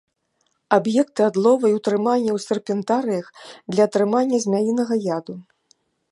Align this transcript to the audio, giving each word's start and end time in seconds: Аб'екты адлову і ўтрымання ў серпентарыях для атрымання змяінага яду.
Аб'екты 0.75 1.21
адлову 1.25 1.65
і 1.73 1.73
ўтрымання 1.79 2.31
ў 2.37 2.39
серпентарыях 2.45 3.27
для 3.75 3.83
атрымання 3.89 4.37
змяінага 4.47 4.95
яду. 5.17 5.35